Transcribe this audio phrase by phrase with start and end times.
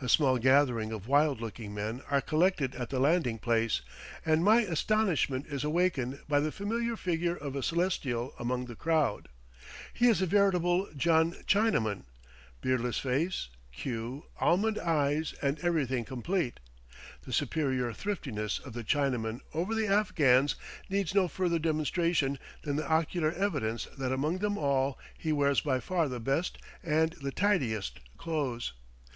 [0.00, 3.82] A small gathering of wild looking men are collected at the landing place,
[4.26, 9.28] and my astonishment is awakened by the familiar figure of a Celestial among the crowd.
[9.94, 12.02] He is a veritable John Chinaman
[12.60, 16.58] beardless face, queue, almond eyes, and everything complete.
[17.22, 20.56] The superior thriftiness of the Chinaman over the Afghans
[20.88, 25.78] needs no further demonstration than the ocular evidence that among them all he wears by
[25.78, 28.72] far the best and the tidiest clothes.